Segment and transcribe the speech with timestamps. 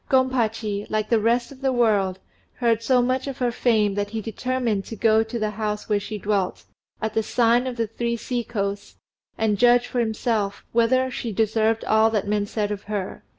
[0.09, 2.17] Gompachi, like the rest of the world,
[2.55, 5.99] heard so much of her fame that he determined to go to the house where
[5.99, 6.63] she dwelt,
[6.99, 8.95] at the sign of "The Three Sea coasts,"
[9.37, 13.23] and judge for himself whether she deserved all that men said of her.